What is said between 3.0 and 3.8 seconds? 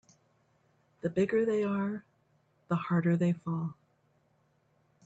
they fall.